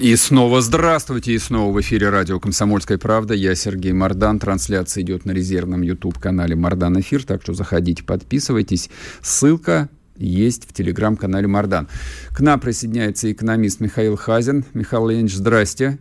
[0.00, 3.34] И снова здравствуйте, и снова в эфире радио «Комсомольская правда».
[3.34, 4.38] Я Сергей Мордан.
[4.38, 8.90] Трансляция идет на резервном YouTube-канале «Мордан Эфир», так что заходите, подписывайтесь.
[9.22, 11.88] Ссылка есть в телеграм-канале Мордан.
[12.30, 14.64] К нам присоединяется экономист Михаил Хазин.
[14.72, 15.98] Михаил Леонидович, здрасте.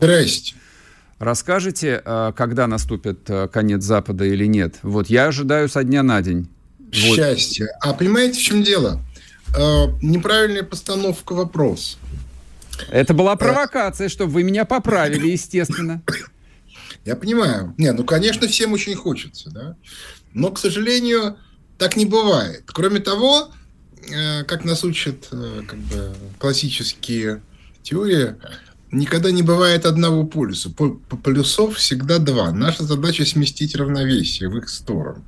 [0.00, 0.56] Здрасте.
[1.20, 4.80] Расскажите, а, когда наступит а, конец Запада или нет?
[4.82, 6.48] Вот я ожидаю со дня на день.
[6.90, 7.68] Счастье.
[7.84, 7.92] Вот.
[7.92, 9.00] А понимаете, в чем дело?
[9.56, 11.96] Э, неправильная постановка вопроса.
[12.90, 16.02] Это была провокация, чтобы вы меня поправили, естественно.
[17.04, 17.74] Я понимаю.
[17.78, 19.76] Не, ну, конечно, всем очень хочется, да.
[20.34, 21.38] Но, к сожалению,
[21.78, 22.64] так не бывает.
[22.66, 23.52] Кроме того,
[24.10, 27.42] э, как нас учат э, как бы, классические
[27.82, 28.34] теории,
[28.90, 30.70] никогда не бывает одного полюса.
[30.70, 32.50] Полюсов всегда два.
[32.50, 35.24] Наша задача сместить равновесие в их сторону.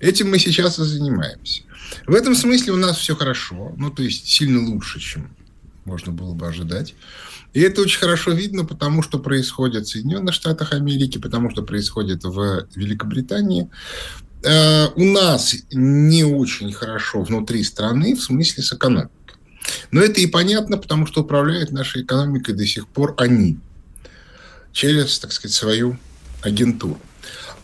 [0.00, 1.62] Этим мы сейчас и занимаемся.
[2.06, 3.74] В этом смысле у нас все хорошо.
[3.76, 5.30] Ну, то есть, сильно лучше, чем
[5.84, 6.94] можно было бы ожидать.
[7.52, 12.24] И это очень хорошо видно, потому что происходит в Соединенных Штатах Америки, потому что происходит
[12.24, 13.68] в Великобритании.
[14.42, 19.10] Э, у нас не очень хорошо внутри страны, в смысле с экономикой.
[19.90, 23.58] Но это и понятно, потому что управляют нашей экономикой до сих пор они
[24.72, 25.98] через, так сказать, свою
[26.40, 26.98] агентуру.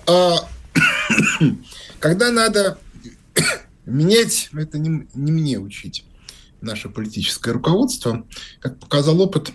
[0.07, 0.49] А,
[2.01, 2.79] когда надо
[3.87, 6.05] менять, это не, не мне учить
[6.61, 8.27] наше политическое руководство.
[8.61, 9.53] Как показал опыт,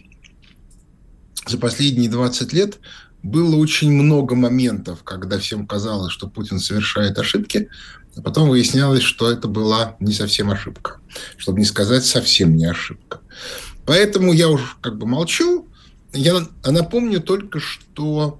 [1.45, 2.79] за последние 20 лет
[3.21, 7.69] было очень много моментов, когда всем казалось, что Путин совершает ошибки,
[8.15, 10.99] а потом выяснялось, что это была не совсем ошибка.
[11.37, 13.21] Чтобы не сказать, совсем не ошибка.
[13.85, 15.67] Поэтому я уже как бы молчу.
[16.13, 18.39] Я напомню только, что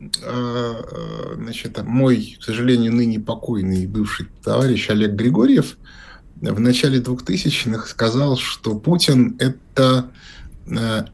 [0.00, 5.76] э, значит, мой, к сожалению, ныне покойный бывший товарищ Олег Григорьев–
[6.40, 10.10] в начале 2000-х сказал, что Путин– это
[10.66, 11.04] э,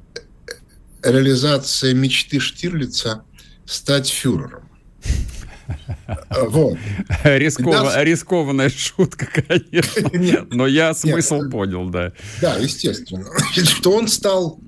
[1.02, 3.24] реализация мечты Штирлица
[3.66, 4.68] стать фюрером.
[6.30, 6.76] Вот.
[7.24, 7.72] Рисков...
[7.72, 8.04] Да.
[8.04, 10.10] Рискованная шутка, конечно.
[10.12, 12.12] Нет, но я смысл нет, понял, да.
[12.42, 13.26] Да, естественно.
[13.54, 14.58] Что он стал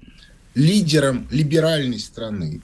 [0.54, 2.62] лидером либеральной страны.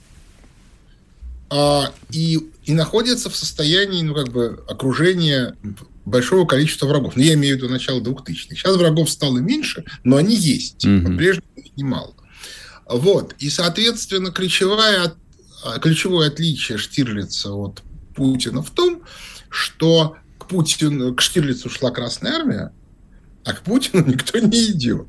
[1.51, 5.55] А, и, и находится в состоянии, ну, как бы, окружения
[6.05, 7.15] большого количества врагов.
[7.15, 8.55] Ну, я имею в виду начало 2000-х.
[8.55, 10.85] Сейчас врагов стало меньше, но они есть.
[10.85, 11.03] Mm-hmm.
[11.03, 12.13] По-прежнему их немало.
[12.89, 13.35] Вот.
[13.39, 15.13] И, соответственно, ключевое,
[15.81, 17.81] ключевое отличие Штирлица от
[18.15, 19.01] Путина в том,
[19.49, 22.73] что к Путину, к Штирлицу шла Красная Армия,
[23.45, 25.07] а к Путину никто не идет.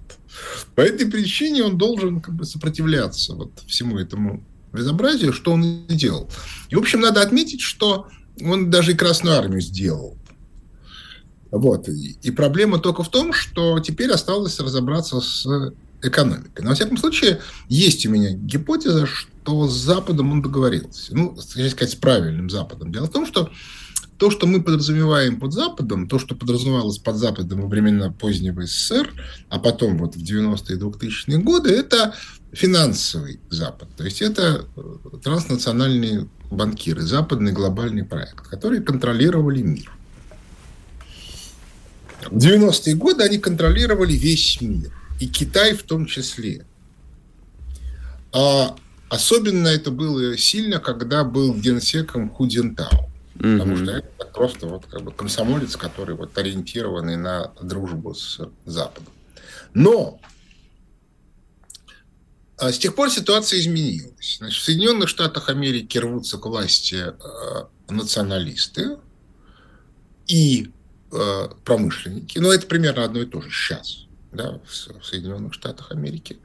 [0.75, 5.94] По этой причине он должен как бы сопротивляться вот всему этому безобразию, что он и
[5.94, 6.28] делал.
[6.69, 8.09] И, в общем, надо отметить, что
[8.41, 10.19] он даже и Красную Армию сделал.
[11.54, 11.88] Вот.
[11.88, 15.47] И проблема только в том, что теперь осталось разобраться с
[16.03, 16.62] экономикой.
[16.62, 21.15] Но, во всяком случае, есть у меня гипотеза, что с Западом он договорился.
[21.15, 22.91] Ну, сказать, с правильным Западом.
[22.91, 23.50] Дело в том, что
[24.19, 29.12] то, что мы подразумеваем под Западом, то, что подразумевалось под Западом во времена позднего СССР,
[29.48, 32.15] а потом вот в 90-е и 2000-е годы, это
[32.53, 33.88] финансовый Запад.
[33.97, 39.92] То есть это э, транснациональные банкиры, западный глобальный проект, которые контролировали мир.
[42.30, 46.66] В 90-е годы они контролировали весь мир, и Китай в том числе.
[48.32, 48.76] А
[49.08, 53.08] особенно это было сильно, когда был генсеком Ху Цзинтао.
[53.36, 53.58] Mm-hmm.
[53.58, 59.12] Потому что это просто вот как бы комсомолец, который вот ориентированный на дружбу с Западом.
[59.72, 60.20] Но
[62.56, 64.36] а с тех пор ситуация изменилась.
[64.38, 67.12] Значит, в Соединенных Штатах Америки рвутся к власти э,
[67.88, 68.98] националисты
[70.27, 70.70] и
[71.65, 72.39] промышленники.
[72.39, 76.39] Но это примерно одно и то же сейчас да, в Соединенных Штатах Америки.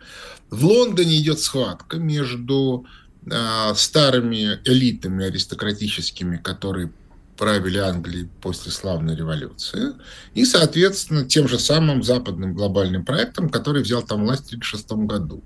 [0.50, 2.86] В Лондоне идет схватка между
[3.26, 6.92] э, старыми элитами аристократическими, которые
[7.40, 9.94] правили Англией после славной революции,
[10.34, 15.42] и, соответственно, тем же самым западным глобальным проектом, который взял там власть в 1936 году.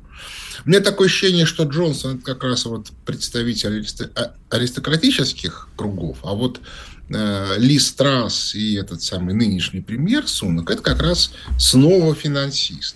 [0.65, 3.85] У меня такое ощущение, что Джонсон– это как раз вот представитель
[4.15, 6.61] а, аристократических кругов, а вот э,
[7.09, 12.95] Ли Страс и этот самый нынешний премьер Сунок– это как раз снова финансист.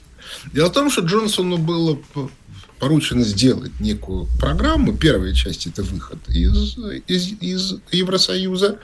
[0.54, 2.00] Дело в том, что Джонсону было
[2.80, 4.96] поручено сделать некую программу.
[4.96, 6.78] Первая часть– это выход из,
[7.08, 8.80] из, из Евросоюза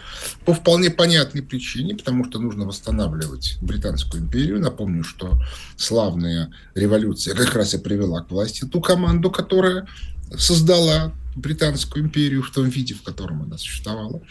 [0.46, 4.60] по вполне понятной причине, потому что нужно восстанавливать Британскую империю.
[4.60, 5.40] Напомню, что
[5.78, 9.88] славная революция как раз и привела к власти ту команду, которая
[10.36, 14.22] создала Британскую империю в том виде, в котором она существовала.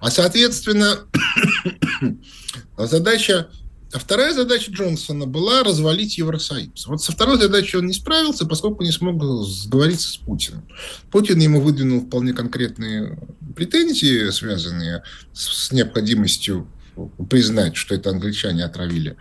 [0.00, 1.00] А, соответственно,
[2.78, 3.48] задача
[3.92, 6.86] а вторая задача Джонсона была развалить Евросоюз.
[6.86, 10.66] Вот со второй задачей он не справился, поскольку не смог сговориться с Путиным.
[11.10, 13.16] Путин ему выдвинул вполне конкретные
[13.54, 16.68] претензии, связанные с необходимостью
[17.30, 19.16] признать, что это англичане отравили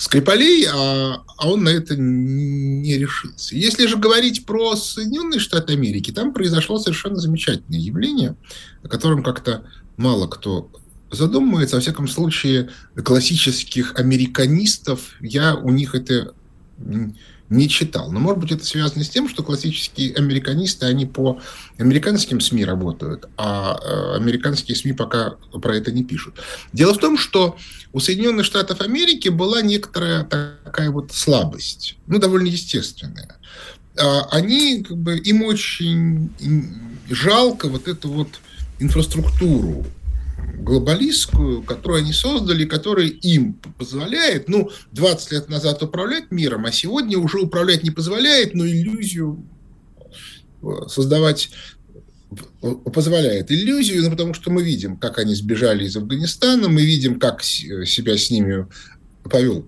[0.00, 3.54] Скрипалей, а, а он на это не решился.
[3.54, 8.34] Если же говорить про Соединенные Штаты Америки, там произошло совершенно замечательное явление,
[8.82, 9.62] о котором как-то
[9.98, 10.70] мало кто
[11.10, 11.76] задумывается.
[11.76, 16.32] Во всяком случае, классических американистов я у них это
[17.50, 18.10] не читал.
[18.10, 21.40] Но, может быть, это связано с тем, что классические американисты, они по
[21.78, 26.36] американским СМИ работают, а э, американские СМИ пока про это не пишут.
[26.72, 27.58] Дело в том, что
[27.92, 33.36] у Соединенных Штатов Америки была некоторая такая вот слабость, ну, довольно естественная.
[33.98, 36.30] А, они, как бы, им очень
[37.10, 38.28] жалко вот эту вот
[38.78, 39.84] инфраструктуру
[40.58, 47.18] глобалистскую, которую они создали, которая им позволяет, ну, 20 лет назад управлять миром, а сегодня
[47.18, 49.44] уже управлять не позволяет, но иллюзию
[50.62, 51.50] э, создавать
[52.62, 57.18] э, позволяет иллюзию, ну, потому что мы видим, как они сбежали из Афганистана, мы видим,
[57.18, 58.66] как себя с ними
[59.24, 59.66] повел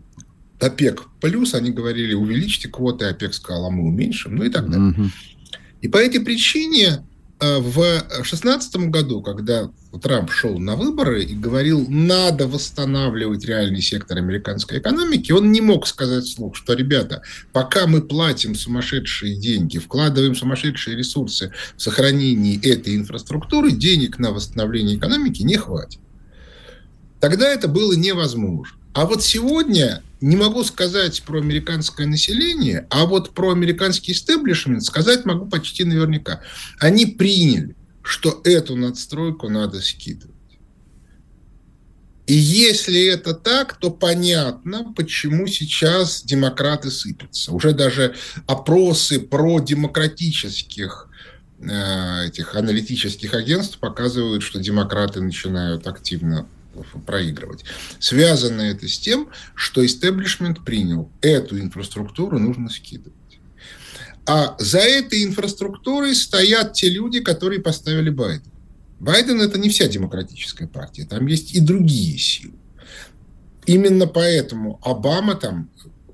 [0.63, 4.91] ОПЕК плюс, они говорили, увеличьте квоты, ОПЕК сказал, а мы уменьшим, ну и так далее.
[4.91, 5.11] Угу.
[5.83, 7.03] И по этой причине э,
[7.43, 9.69] в 2016 году, когда
[10.01, 15.89] Трамп шел на выборы и говорил, надо восстанавливать реальный сектор американской экономики, он не мог
[15.89, 17.23] сказать вслух, что, ребята,
[17.53, 24.97] пока мы платим сумасшедшие деньги, вкладываем сумасшедшие ресурсы в сохранение этой инфраструктуры, денег на восстановление
[24.97, 25.99] экономики не хватит.
[27.19, 28.79] Тогда это было невозможно.
[28.95, 35.25] А вот сегодня не могу сказать про американское население, а вот про американский истеблишмент сказать
[35.25, 36.41] могу почти наверняка.
[36.79, 40.31] Они приняли что эту надстройку надо скидывать.
[42.27, 47.53] И если это так, то понятно, почему сейчас демократы сыпятся.
[47.53, 48.15] Уже даже
[48.47, 51.09] опросы про демократических
[51.59, 56.47] э, этих аналитических агентств показывают, что демократы начинают активно
[57.07, 57.65] проигрывать.
[57.99, 63.15] Связано это с тем, что истеблишмент принял эту инфраструктуру нужно скидывать.
[64.25, 68.53] А за этой инфраструктурой стоят те люди, которые поставили Байдена.
[69.01, 72.55] Байден– это не вся демократическая партия, там есть и другие силы.
[73.67, 75.71] Именно поэтому Обама там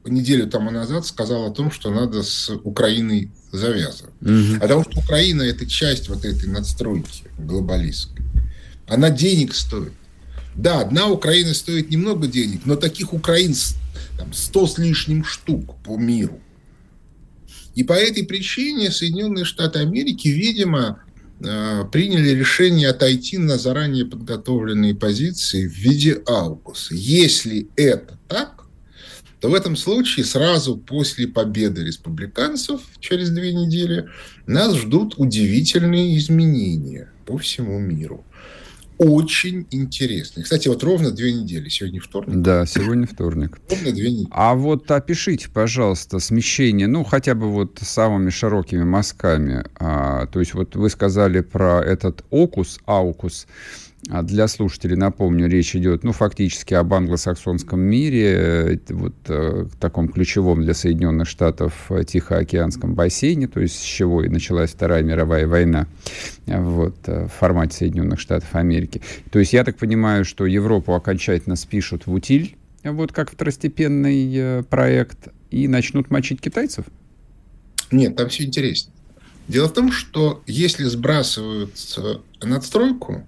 [0.09, 4.15] неделю тому назад сказал о том, что надо с Украиной завязывать.
[4.21, 4.61] Угу.
[4.61, 8.25] Потому что Украина– это часть вот этой надстройки глобалистской.
[8.87, 9.93] Она денег стоит.
[10.59, 13.55] Да, одна Украина стоит немного денег, но таких Украин
[14.19, 16.41] там, 100 с лишним штук по миру.
[17.77, 21.05] И по этой причине Соединенные Штаты Америки, видимо,
[21.41, 26.93] э, приняли решение отойти на заранее подготовленные позиции в виде аукуса.
[26.97, 28.65] Если это так,
[29.41, 34.09] то в этом случае сразу после победы республиканцев через две недели
[34.49, 38.25] нас ждут удивительные изменения по всему миру
[38.99, 40.43] очень интересный.
[40.43, 41.69] Кстати, вот ровно две недели.
[41.69, 42.37] Сегодня вторник.
[42.37, 43.59] Да, сегодня вторник.
[43.71, 44.29] Ровно две недели.
[44.31, 49.65] А вот опишите, пожалуйста, смещение, ну, хотя бы вот самыми широкими мазками.
[49.79, 53.47] А, то есть вот вы сказали про этот окус, аукус.
[54.09, 60.09] А для слушателей напомню, речь идет, ну, фактически об англосаксонском мире, э, вот э, таком
[60.09, 65.49] ключевом для Соединенных Штатов э, Тихоокеанском бассейне, то есть с чего и началась Вторая мировая
[65.49, 65.89] война
[66.47, 69.03] вот, в формате Соединенных Штатов Америки.
[69.33, 75.29] То есть я так понимаю, что Европу окончательно спишут в утиль, вот как второстепенный проект,
[75.51, 76.85] и начнут мочить китайцев?
[77.91, 78.95] Нет, там все интереснее.
[79.49, 81.73] Дело в том, что если сбрасывают
[82.43, 83.25] надстройку,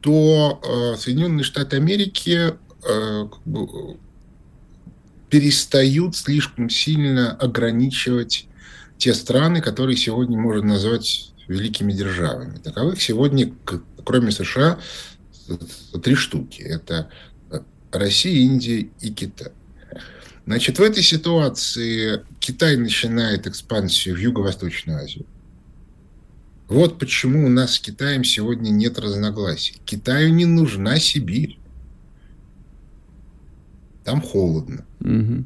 [0.00, 2.54] то э, Соединенные Штаты Америки
[2.84, 3.28] э,
[5.28, 8.46] перестают слишком сильно ограничивать
[8.98, 12.58] те страны, которые сегодня можно назвать великими державами.
[12.58, 13.52] Таковых сегодня,
[14.04, 14.78] кроме США,
[16.02, 16.62] три штуки.
[16.62, 17.10] Это
[17.90, 19.52] Россия, Индия и Китай.
[20.46, 25.26] Значит, в этой ситуации Китай начинает экспансию в Юго-Восточную Азию.
[26.70, 29.80] Вот почему у нас с Китаем сегодня нет разногласий.
[29.84, 31.58] Китаю не нужна Сибирь.
[34.04, 34.86] Там холодно.
[35.00, 35.44] Угу.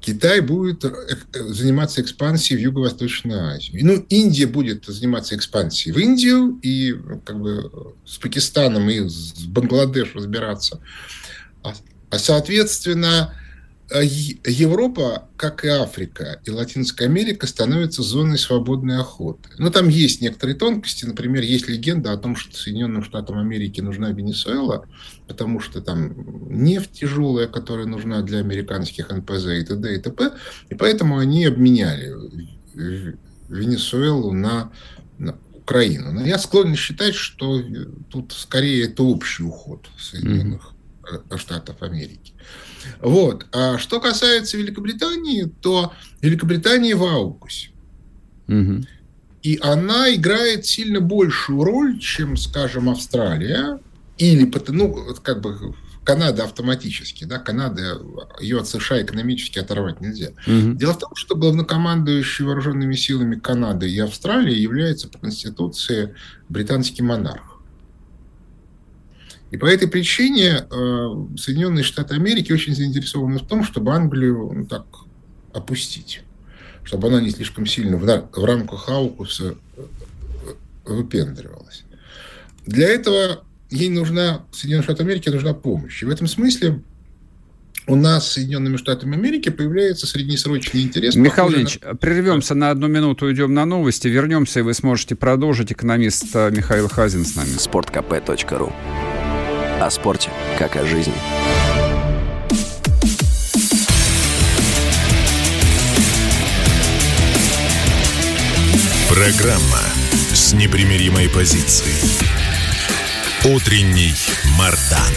[0.00, 0.92] Китай будет э,
[1.32, 3.84] заниматься экспансией в Юго-Восточную Азию.
[3.86, 10.14] Ну, Индия будет заниматься экспансией в Индию и как бы с Пакистаном и с Бангладеш
[10.14, 10.80] разбираться.
[11.62, 11.72] А,
[12.10, 13.49] а соответственно, Э,
[13.92, 19.48] Европа, как и Африка и Латинская Америка, становятся зоной свободной охоты.
[19.58, 21.04] Но там есть некоторые тонкости.
[21.04, 24.86] Например, есть легенда о том, что Соединенным Штатам Америки нужна Венесуэла,
[25.26, 26.14] потому что там
[26.48, 29.94] нефть тяжелая, которая нужна для американских НПЗ и т.д.
[29.94, 30.32] и т.п.
[30.68, 32.14] И поэтому они обменяли
[33.48, 34.70] Венесуэлу на,
[35.18, 36.12] на Украину.
[36.12, 37.60] Но я склонен считать, что
[38.08, 41.38] тут скорее это общий уход Соединенных mm-hmm.
[41.38, 42.34] Штатов Америки.
[43.00, 43.46] Вот.
[43.52, 47.70] А что касается Великобритании, то Великобритания в аукусе.
[48.48, 48.84] Угу.
[49.42, 53.80] И она играет сильно большую роль, чем, скажем, Австралия
[54.18, 58.00] или, ну, как бы Канада автоматически, да, Канада,
[58.40, 60.30] ее от США экономически оторвать нельзя.
[60.46, 60.74] Угу.
[60.74, 66.14] Дело в том, что главнокомандующий вооруженными силами Канады и Австралии является по Конституции
[66.48, 67.49] британский монарх.
[69.50, 74.66] И по этой причине э, Соединенные Штаты Америки очень заинтересованы в том, чтобы Англию ну,
[74.66, 74.84] так
[75.52, 76.22] опустить,
[76.84, 79.82] чтобы она не слишком сильно в, в рамках Аукуса э,
[80.84, 81.84] выпендривалась.
[82.66, 86.02] Для этого ей нужна, Соединенным Штатам Америки нужна помощь.
[86.02, 86.82] И в этом смысле
[87.88, 91.16] у нас с Соединенными Штатами Америки появляется среднесрочный интерес.
[91.16, 91.96] Михаил Ильич, на...
[91.96, 95.72] прервемся на одну минуту, уйдем на новости, вернемся, и вы сможете продолжить.
[95.72, 97.56] Экономист э, Михаил Хазин с нами.
[97.58, 98.72] Спорткп.ру
[99.80, 101.14] о спорте, как о жизни.
[109.08, 109.80] Программа
[110.34, 111.94] с непримиримой позицией.
[113.44, 114.12] Утренний
[114.58, 115.14] Мардан.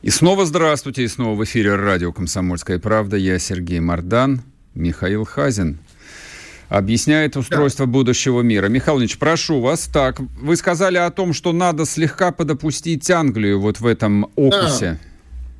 [0.00, 3.16] И снова здравствуйте, и снова в эфире радио «Комсомольская правда».
[3.16, 4.42] Я Сергей Мардан,
[4.74, 5.78] Михаил Хазин
[6.68, 7.92] объясняет устройство да.
[7.92, 8.68] будущего мира.
[8.68, 9.88] Михаил Ильич, прошу вас.
[9.92, 14.98] Так, вы сказали о том, что надо слегка подопустить Англию вот в этом окусе.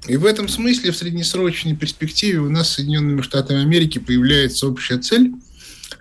[0.07, 0.13] Да.
[0.13, 4.99] И в этом смысле в среднесрочной перспективе у нас с Соединенными Штатами Америки появляется общая
[4.99, 5.33] цель,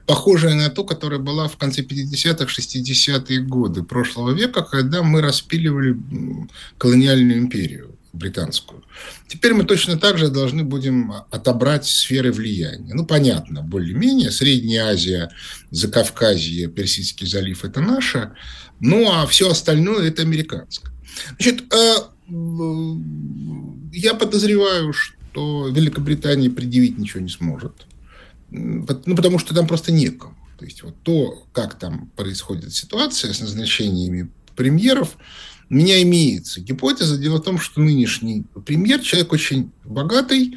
[0.05, 5.97] похожая на ту, которая была в конце 50-х, 60-е годы прошлого века, когда мы распиливали
[6.77, 8.83] колониальную империю британскую.
[9.27, 12.93] Теперь мы точно так же должны будем отобрать сферы влияния.
[12.93, 14.31] Ну, понятно, более-менее.
[14.31, 15.31] Средняя Азия,
[15.71, 18.33] Закавказье, Персидский залив– это наше.
[18.79, 20.93] Ну, а все остальное– это американское.
[21.37, 21.95] Значит, э,
[23.91, 27.87] я подозреваю, что Великобритания предъявить ничего не сможет.
[28.51, 30.37] Ну, потому что там просто некому.
[30.59, 35.17] То есть вот то, как там происходит ситуация с назначениями премьеров–
[35.73, 37.17] у меня имеется гипотеза.
[37.17, 40.55] Дело в том, что нынешний премьер, человек очень богатый,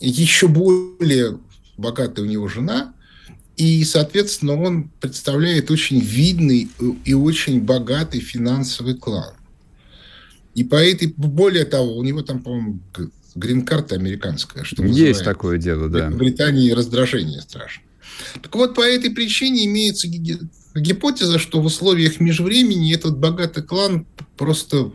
[0.00, 1.38] еще более
[1.76, 2.94] богатая у него жена,
[3.58, 6.70] и, соответственно, он представляет очень видный
[7.04, 9.34] и очень богатый финансовый клан.
[10.54, 12.80] И по этой, более того, у него там, по-моему,
[13.34, 14.64] грин-карта американская.
[14.64, 16.08] Что Есть такое дело, да.
[16.08, 17.82] В Британии раздражение страшно.
[18.42, 24.06] Так вот, по этой причине имеется гипотеза, что в условиях межвремени этот богатый клан
[24.36, 24.92] просто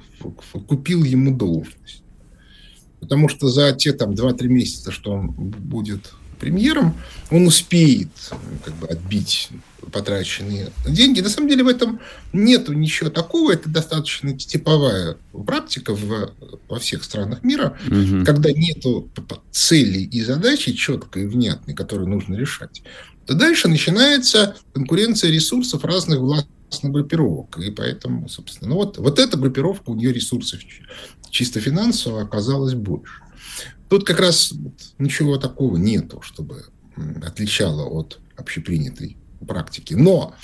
[0.67, 2.03] купил ему должность.
[2.99, 6.95] Потому что за те там 2-3 месяца, что он будет премьером,
[7.31, 8.09] он успеет
[8.63, 9.49] как бы, отбить
[9.91, 11.21] потраченные деньги.
[11.21, 12.00] На самом деле в этом
[12.33, 13.51] нет ничего такого.
[13.51, 16.33] Это достаточно типовая практика в,
[16.67, 18.25] во всех странах мира, угу.
[18.25, 18.83] когда нет
[19.51, 22.81] цели и задачи четкой и внятной, которые нужно решать
[23.29, 27.59] то дальше начинается конкуренция ресурсов разных властных группировок.
[27.59, 30.59] И поэтому, собственно, ну вот, вот эта группировка, у нее ресурсов
[31.29, 33.21] чисто финансово оказалось больше.
[33.88, 34.51] Тут как раз
[34.98, 36.65] ничего такого нету, чтобы
[37.21, 39.15] отличало от общепринятой
[39.48, 39.93] практики.
[39.93, 40.36] Но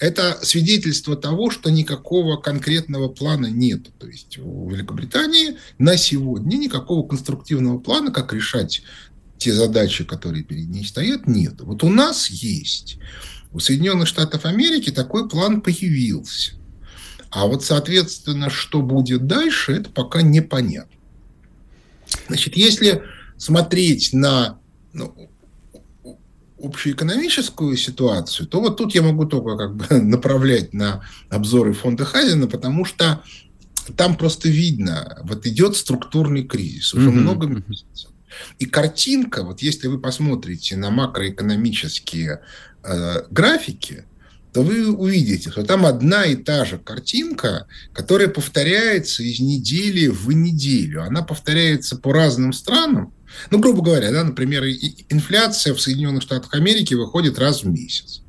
[0.00, 3.86] это свидетельство того, что никакого конкретного плана нет.
[3.98, 8.82] То есть у Великобритании на сегодня никакого конструктивного плана, как решать
[9.38, 11.60] те задачи, которые перед ней стоят, нет.
[11.60, 12.98] Вот у нас есть.
[13.52, 16.54] У Соединенных Штатов Америки такой план появился.
[17.30, 20.96] А вот, соответственно, что будет дальше, это пока непонятно.
[22.28, 23.02] Значит, если
[23.36, 24.58] смотреть на
[24.92, 25.30] ну,
[26.62, 32.46] общеэкономическую ситуацию, то вот тут я могу только как бы направлять на обзоры фонда Хазина,
[32.46, 33.22] потому что
[33.96, 37.12] там просто видно, вот идет структурный кризис уже mm-hmm.
[37.12, 38.10] много месяцев.
[38.58, 42.40] И картинка, вот если вы посмотрите на макроэкономические
[42.82, 44.04] э, графики,
[44.52, 50.30] то вы увидите, что там одна и та же картинка, которая повторяется из недели в
[50.30, 51.02] неделю.
[51.02, 53.12] Она повторяется по разным странам,
[53.50, 58.22] Ну, грубо говоря, да, например, инфляция в Соединенных Штатах Америки выходит раз в месяц.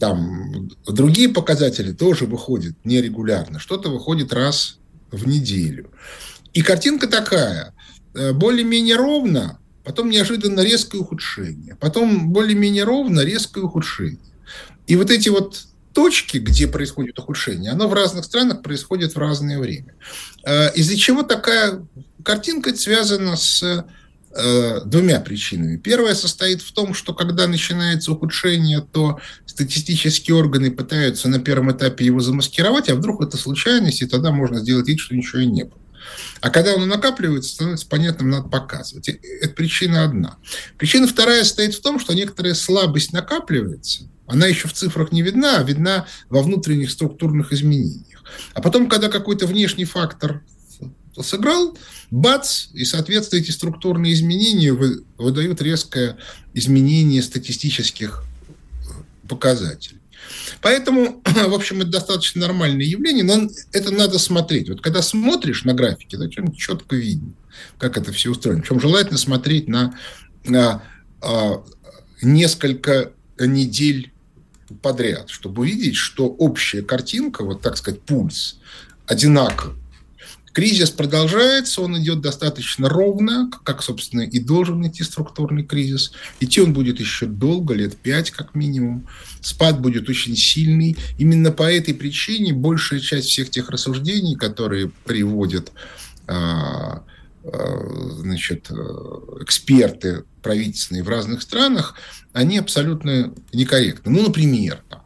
[0.00, 3.58] Там другие показатели тоже выходят нерегулярно.
[3.58, 4.78] Что-то выходит раз
[5.10, 5.90] в неделю.
[6.52, 7.74] И картинка такая.
[8.14, 11.76] Э, более-менее ровно, потом неожиданно резкое ухудшение.
[11.76, 14.18] Потом более-менее ровно, резкое ухудшение.
[14.86, 19.58] И вот эти вот точки, где происходит ухудшение, оно в разных странах происходит в разное
[19.58, 19.94] время.
[20.44, 21.86] Э, из-за чего такая
[22.22, 25.78] картинка связана с э, двумя причинами.
[25.78, 32.04] Первая состоит в том, что когда начинается ухудшение, то статистические органы пытаются на первом этапе
[32.04, 35.64] его замаскировать, а вдруг это случайность, и тогда можно сделать вид, что ничего и не
[35.64, 35.80] было.
[36.42, 39.08] А когда оно накапливается, становится понятным, надо показывать.
[39.08, 40.36] Это причина одна.
[40.76, 45.58] Причина вторая состоит в том, что некоторая слабость накапливается, она еще в цифрах не видна,
[45.58, 48.24] а видна во внутренних структурных изменениях.
[48.54, 50.42] А потом, когда какой-то внешний фактор
[51.22, 51.76] сыграл,
[52.10, 56.18] бац, и, соответственно, эти структурные изменения выдают резкое
[56.52, 60.00] изменение статистических э, показателей.
[60.60, 64.68] Поэтому, в общем, это достаточно нормальное явление, но это надо смотреть.
[64.68, 67.32] Вот когда смотришь на графики, да, четко видно,
[67.78, 68.60] как это все устроено.
[68.60, 69.98] Причем желательно смотреть на,
[70.44, 70.82] на
[71.20, 71.64] а,
[72.22, 74.12] несколько недель
[74.82, 78.58] подряд, чтобы увидеть, что общая картинка, вот так сказать, пульс
[79.06, 79.76] одинаковый.
[80.56, 86.12] Кризис продолжается, он идет достаточно ровно, как, собственно, и должен идти структурный кризис.
[86.40, 89.06] Идти он будет еще долго, лет пять как минимум.
[89.42, 90.96] Спад будет очень сильный.
[91.18, 95.72] Именно по этой причине большая часть всех тех рассуждений, которые приводят
[96.26, 97.02] а,
[97.52, 98.70] значит,
[99.40, 101.94] эксперты правительственные в разных странах,
[102.32, 104.12] они абсолютно некорректны.
[104.12, 105.02] Ну, например, там,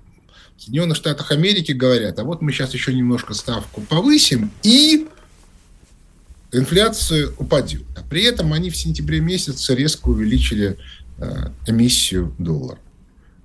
[0.57, 5.09] в Соединенных Штатах Америки говорят, а вот мы сейчас еще немножко ставку повысим, и
[6.53, 7.85] инфляция упадет.
[7.97, 10.79] А при этом они в сентябре месяце резко увеличили
[11.19, 12.79] э, эмиссию доллара,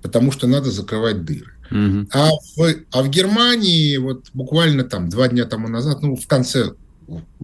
[0.02, 1.52] потому что надо закрывать дыры.
[1.70, 2.08] Угу.
[2.12, 6.72] А, в, а в Германии вот буквально там два дня тому назад, ну, в конце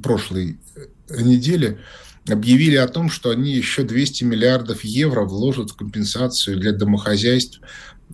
[0.02, 0.86] прошлой э,
[1.20, 1.78] недели,
[2.28, 7.60] объявили о том, что они еще 200 миллиардов евро вложат в компенсацию для домохозяйств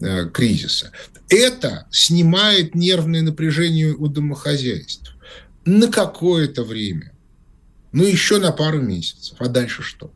[0.00, 0.92] э, кризиса.
[1.28, 5.14] Это снимает нервное напряжение у домохозяйств
[5.64, 7.12] на какое-то время
[7.92, 9.36] ну, еще на пару месяцев.
[9.38, 10.12] А дальше что?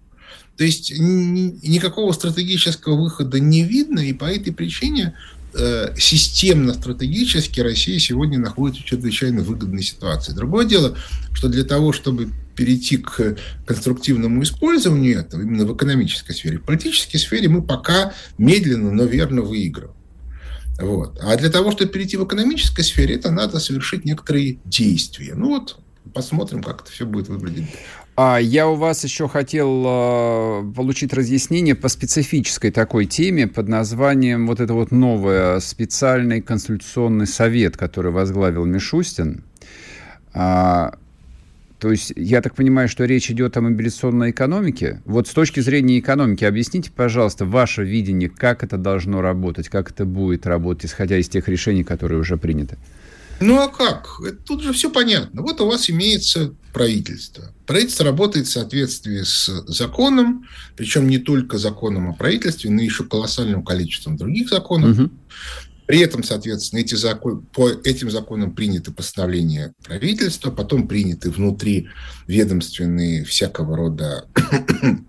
[0.57, 5.16] То есть никакого стратегического выхода не видно, и по этой причине
[5.55, 10.33] системно-стратегически Россия сегодня находится в чрезвычайно выгодной ситуации.
[10.33, 10.97] Другое дело,
[11.33, 13.37] что для того, чтобы перейти к
[13.67, 19.43] конструктивному использованию этого именно в экономической сфере, в политической сфере мы пока медленно, но верно
[19.43, 19.97] выигрываем.
[20.79, 21.19] Вот.
[21.23, 25.35] А для того, чтобы перейти в экономической сфере, это надо совершить некоторые действия.
[25.35, 25.79] Ну вот,
[26.15, 27.69] посмотрим, как это все будет выглядеть.
[28.14, 34.46] А я у вас еще хотел э, получить разъяснение по специфической такой теме под названием
[34.46, 39.44] вот это вот новое специальный консультационный совет, который возглавил Мишустин.
[40.35, 40.94] А,
[41.79, 45.01] то есть я так понимаю, что речь идет о мобилизационной экономике.
[45.07, 50.05] Вот с точки зрения экономики объясните, пожалуйста, ваше видение, как это должно работать, как это
[50.05, 52.77] будет работать, исходя из тех решений, которые уже приняты.
[53.42, 54.20] Ну а как?
[54.46, 55.42] Тут же все понятно.
[55.42, 57.52] Вот у вас имеется правительство.
[57.66, 63.64] Правительство работает в соответствии с законом, причем не только законом о правительстве, но еще колоссальным
[63.64, 64.98] количеством других законов.
[64.98, 65.11] Угу.
[65.87, 71.88] При этом, соответственно, эти закон, по этим законам приняты постановления правительства, потом приняты внутри
[72.26, 74.26] ведомственные всякого рода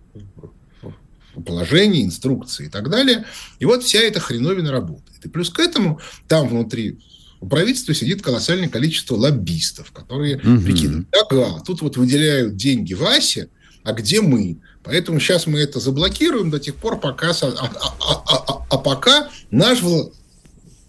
[1.46, 3.26] положения, инструкции и так далее.
[3.60, 5.24] И вот вся эта хреновина работает.
[5.24, 7.00] И плюс к этому там внутри
[7.44, 10.62] у правительства сидит колоссальное количество лоббистов, которые угу.
[10.62, 13.50] прикидывают, ага, тут вот выделяют деньги Васе,
[13.84, 14.62] а где мы?
[14.82, 17.32] Поэтому сейчас мы это заблокируем до тех пор, пока...
[17.32, 19.80] А, а, а, а, а пока наш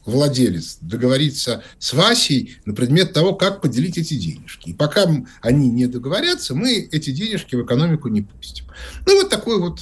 [0.04, 4.70] владелец договорится с Васей на предмет того, как поделить эти денежки.
[4.70, 8.66] И пока они не договорятся, мы эти денежки в экономику не пустим.
[9.06, 9.80] Ну, вот такой вот...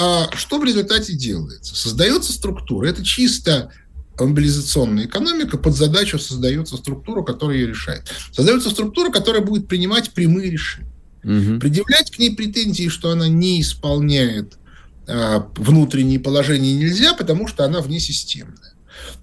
[0.00, 1.74] А что в результате делается?
[1.74, 2.86] Создается структура.
[2.86, 3.72] Это чисто
[4.26, 8.02] мобилизационная экономика, под задачу создается структура, которая ее решает.
[8.32, 10.88] Создается структура, которая будет принимать прямые решения.
[11.24, 11.60] Угу.
[11.60, 14.54] Предъявлять к ней претензии, что она не исполняет
[15.06, 18.74] а, внутренние положения нельзя, потому что она внесистемная.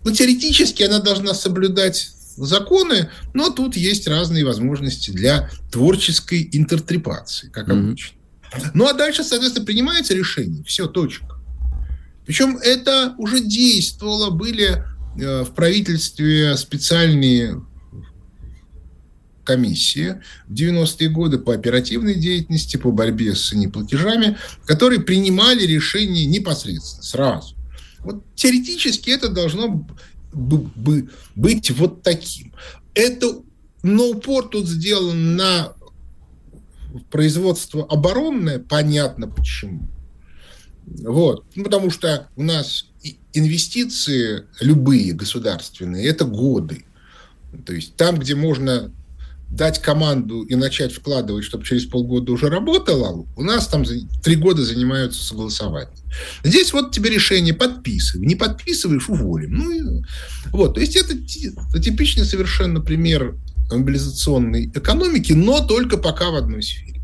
[0.04, 7.68] Но теоретически она должна соблюдать законы, но тут есть разные возможности для творческой интерпретации, как
[7.68, 8.18] mm обычно.
[8.74, 10.64] Ну а дальше, соответственно, принимается решение.
[10.64, 11.35] Все, точка.
[12.26, 14.84] Причем это уже действовало, были
[15.18, 17.62] э, в правительстве специальные
[19.44, 27.04] комиссии в 90-е годы по оперативной деятельности, по борьбе с неплатежами, которые принимали решения непосредственно,
[27.04, 27.56] сразу.
[28.00, 29.86] Вот теоретически это должно
[30.34, 32.54] бы быть вот таким.
[32.94, 33.42] Это,
[33.84, 35.74] но упор тут сделан на
[37.12, 39.88] производство оборонное, понятно почему.
[40.86, 41.46] Вот.
[41.56, 42.86] Ну, потому что у нас
[43.34, 46.86] инвестиции любые государственные– это годы.
[47.66, 48.92] То есть там, где можно
[49.50, 53.86] дать команду и начать вкладывать, чтобы через полгода уже работало, у нас там
[54.24, 55.94] три года занимаются согласованием.
[56.44, 58.26] Здесь вот тебе решение подписывай.
[58.26, 59.54] Не подписываешь– уволим.
[59.54, 60.04] Ну, и,
[60.52, 60.76] вот.
[60.76, 61.16] То есть это,
[61.80, 63.36] типичный совершенно пример
[63.72, 67.02] мобилизационной экономики, но только пока в одной сфере.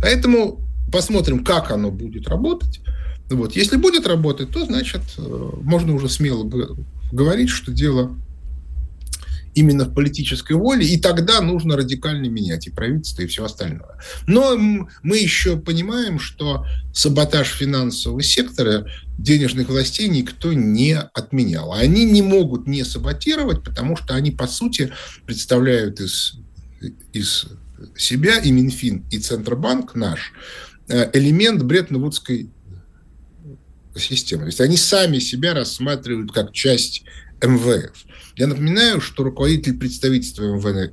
[0.00, 0.60] Поэтому
[0.92, 2.80] посмотрим, как оно будет работать.
[3.28, 3.56] Вот.
[3.56, 6.48] Если будет работать, то, значит, э, можно уже смело
[7.12, 8.16] говорить, что дело
[9.56, 13.98] именно в политической воле, и тогда нужно радикально менять и правительство, и все остальное.
[14.26, 18.86] Но мы еще понимаем, что саботаж финансового сектора
[19.16, 21.72] денежных властей никто не отменял.
[21.72, 24.92] Они не могут не саботировать, потому что они, по сути,
[25.24, 26.34] представляют из,
[27.14, 27.46] из
[27.96, 30.32] себя и Минфин, и Центробанк наш
[30.88, 32.50] э, элемент Бреттон-Вудской
[33.98, 34.42] системы.
[34.42, 37.04] То есть они сами себя рассматривают как часть
[37.42, 37.92] МВФ.
[38.36, 40.92] Я напоминаю, что руководитель представительства МВФ,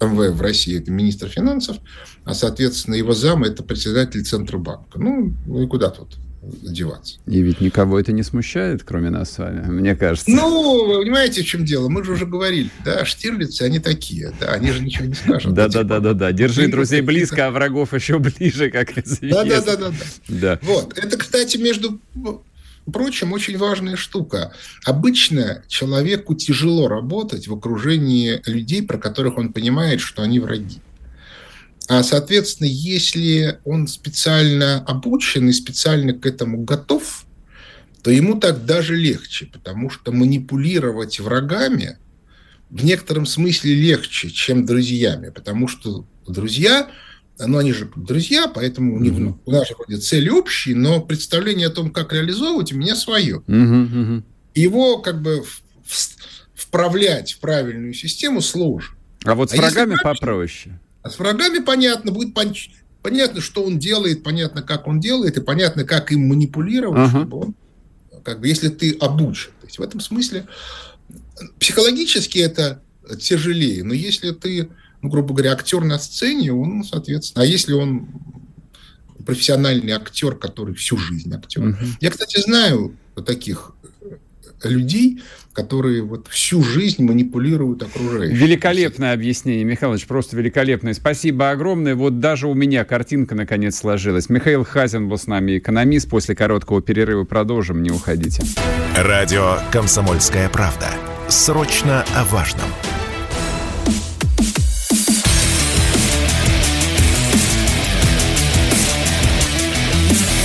[0.00, 1.76] МВФ в России– это министр финансов,
[2.24, 4.98] а, соответственно, его зам– это председатель Центробанка.
[4.98, 6.16] Ну, ну и куда тут?
[6.62, 7.18] Деваться.
[7.26, 10.30] И ведь никого это не смущает, кроме нас с вами, мне кажется.
[10.30, 11.88] Ну, вы понимаете, в чем дело?
[11.88, 15.54] Мы же уже говорили, да, штирлицы, они такие, да, они же ничего не скажут.
[15.54, 16.32] Да, да, да, да, да.
[16.32, 19.44] Держи друзей близко, а врагов еще ближе, как известно.
[19.44, 19.94] Да, да, да, да.
[20.28, 20.58] Да.
[20.62, 20.98] Вот.
[20.98, 22.00] Это, кстати, между
[22.92, 24.52] прочим, очень важная штука.
[24.84, 30.80] Обычно человеку тяжело работать в окружении людей, про которых он понимает, что они враги.
[31.88, 37.26] А, соответственно, если он специально обучен и специально к этому готов,
[38.02, 41.98] то ему так даже легче, потому что манипулировать врагами
[42.70, 46.90] в некотором смысле легче, чем друзьями, потому что друзья,
[47.38, 49.38] ну, они же друзья, поэтому у, них, mm-hmm.
[49.44, 53.42] у нас вроде цели общие, но представление о том, как реализовывать, у меня свое.
[53.46, 54.22] Mm-hmm.
[54.54, 55.44] Его как бы
[56.54, 58.96] вправлять в правильную систему сложно.
[59.24, 60.78] А вот с а врагами попроще.
[61.04, 62.34] А с врагами понятно, будет
[63.02, 67.18] понятно, что он делает, понятно, как он делает, и понятно, как им манипулировать, ага.
[67.20, 67.54] чтобы он,
[68.22, 69.50] как бы, если ты обучен.
[69.60, 70.46] То есть в этом смысле
[71.60, 72.82] психологически это
[73.20, 74.70] тяжелее, но если ты,
[75.02, 78.08] ну, грубо говоря, актер на сцене, он, соответственно, а если он
[79.26, 81.68] профессиональный актер, который всю жизнь актер.
[81.68, 81.78] Угу.
[82.00, 83.72] Я, кстати, знаю таких
[84.68, 85.20] людей,
[85.52, 88.36] которые вот всю жизнь манипулируют окружающими.
[88.36, 90.94] Великолепное объяснение, Михайлович, просто великолепное.
[90.94, 91.94] Спасибо огромное.
[91.94, 94.28] Вот даже у меня картинка наконец сложилась.
[94.28, 96.08] Михаил Хазин был с нами, экономист.
[96.08, 98.42] После короткого перерыва продолжим, не уходите.
[98.96, 100.88] Радио «Комсомольская правда».
[101.28, 102.68] Срочно о важном.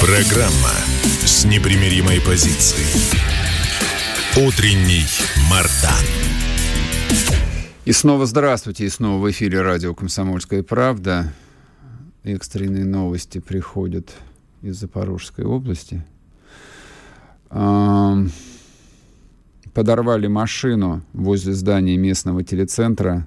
[0.01, 0.71] Программа
[1.23, 3.28] с непримиримой позицией.
[4.37, 5.05] Утренний
[5.49, 6.05] Мардан.
[7.83, 11.33] И снова здравствуйте, и снова в эфире радио «Комсомольская правда».
[12.23, 14.13] Экстренные новости приходят
[14.61, 16.05] из Запорожской области.
[19.73, 23.25] Подорвали машину возле здания местного телецентра,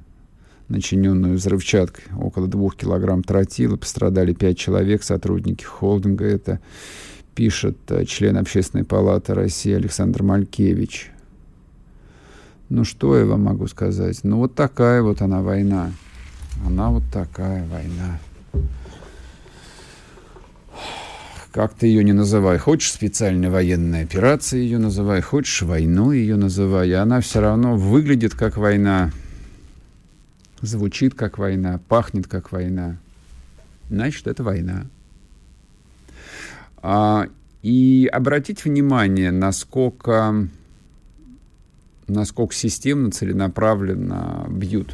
[0.68, 2.04] начиненную взрывчаткой.
[2.16, 3.76] Около двух килограмм тротила.
[3.76, 6.26] Пострадали пять человек, сотрудники холдинга.
[6.26, 6.60] Это
[7.34, 11.10] пишет э, член Общественной палаты России Александр Малькевич.
[12.68, 14.20] Ну, что я вам могу сказать?
[14.22, 15.92] Ну, вот такая вот она война.
[16.66, 18.18] Она вот такая война.
[21.52, 22.56] Как ты ее не называй.
[22.56, 26.94] Хочешь специальной военной операции ее называй, хочешь войну ее называй.
[26.94, 29.10] Она все равно выглядит как война,
[30.62, 32.96] звучит как война, пахнет как война.
[33.90, 34.86] Значит, это война.
[36.82, 37.28] А,
[37.62, 40.48] и обратить внимание, насколько,
[42.08, 44.92] насколько системно, целенаправленно бьют.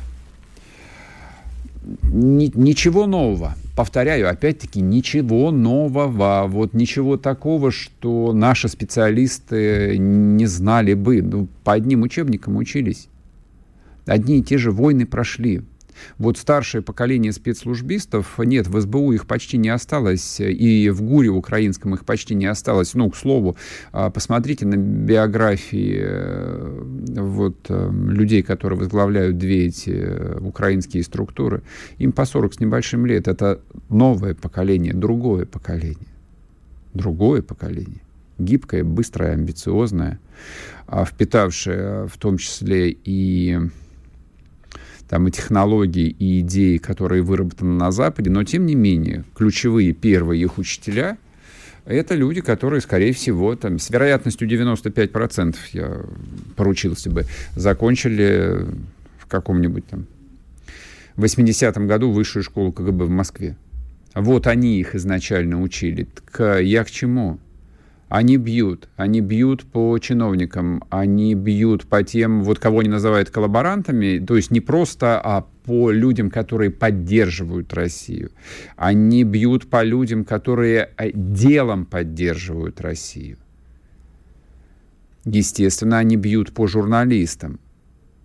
[2.03, 3.55] Ни, ничего нового.
[3.75, 6.45] Повторяю, опять-таки, ничего нового.
[6.47, 11.23] Вот ничего такого, что наши специалисты не знали бы.
[11.23, 13.09] Ну, по одним учебникам учились.
[14.05, 15.63] Одни и те же войны прошли.
[16.19, 21.95] Вот старшее поколение спецслужбистов, нет, в СБУ их почти не осталось, и в ГУРе украинском
[21.95, 22.95] их почти не осталось.
[22.95, 23.57] Ну, к слову,
[23.93, 26.83] а, посмотрите на биографии э,
[27.17, 31.63] вот, э, людей, которые возглавляют две эти э, украинские структуры.
[31.99, 33.29] Им по 40 с небольшим лет.
[33.29, 36.09] Это новое поколение, другое поколение.
[36.95, 38.03] Другое поколение.
[38.39, 40.21] Гибкое, быстрое, амбициозное,
[40.87, 43.59] а, впитавшее в том числе и
[45.09, 50.43] там и технологии, и идеи, которые выработаны на Западе, но тем не менее ключевые первые
[50.43, 51.19] их учителя—
[51.89, 56.03] это люди, которые, скорее всего, там, с вероятностью 95% я
[56.55, 57.25] поручился бы,
[57.57, 58.67] закончили
[59.19, 60.07] в каком-нибудь там
[61.17, 63.57] 80-м году высшую школу КГБ в Москве.
[64.15, 66.07] Вот они их изначально учили.
[66.31, 67.39] К, я к чему?
[68.09, 74.19] Они бьют, они бьют по чиновникам, они бьют по тем, вот кого они называют коллаборантами,
[74.19, 78.31] то есть не просто, а по людям, которые поддерживают Россию.
[78.77, 83.37] Они бьют по людям, которые э, делом поддерживают Россию.
[85.27, 87.61] Естественно, они бьют по журналистам,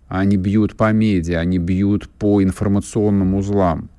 [0.08, 3.90] они бьют по медиа, они бьют по информационным узлам.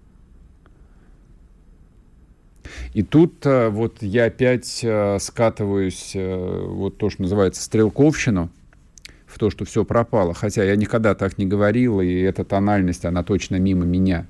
[2.93, 8.49] И тут э, вот я опять э, скатываюсь, э, вот то, что называется стрелковщину,
[9.35, 10.33] в то, что все пропало.
[10.33, 14.27] Хотя я никогда так не говорил, и эта тональность, она точно мимо меня.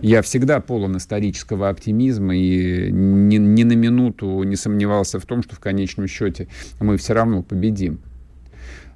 [0.00, 5.54] Я всегда полон исторического оптимизма и ни, ни на минуту не сомневался в том, что
[5.54, 6.48] в конечном счете
[6.80, 8.00] мы все равно победим.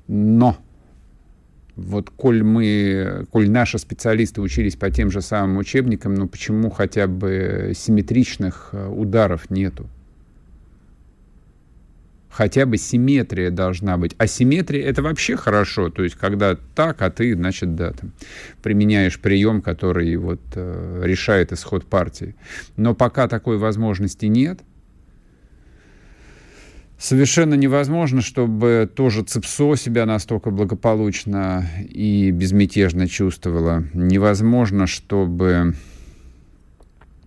[0.09, 0.57] Но
[1.77, 7.07] вот коль мы, коль наши специалисты учились по тем же самым учебникам, ну почему хотя
[7.07, 9.89] бы симметричных э, ударов нету?
[12.31, 14.15] Хотя бы симметрия должна быть.
[14.19, 15.89] А симметрия это вообще хорошо.
[15.89, 18.11] То есть, когда так, а ты, значит, да, там,
[18.61, 22.35] применяешь прием, который вот, э, решает исход партии.
[22.77, 24.61] Но пока такой возможности нет–
[26.99, 33.85] Совершенно невозможно, чтобы тоже ЦИПСО себя настолько благополучно и безмятежно чувствовало.
[33.93, 35.75] Невозможно, чтобы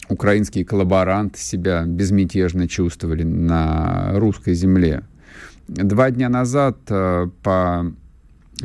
[0.09, 5.03] украинские коллаборанты себя безмятежно чувствовали на русской земле.
[5.67, 7.91] Два дня назад э, по